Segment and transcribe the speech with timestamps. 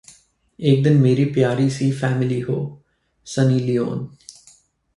[0.59, 2.65] एक दिन मेरी प्यारी सी फैमिली होः
[3.27, 4.07] सनी लियोन